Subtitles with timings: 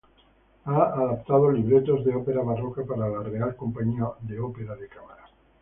[0.65, 4.07] Ha adaptado libretos de ópera barroca para la Real Compañía
[4.41, 5.25] Ópera de Cámara.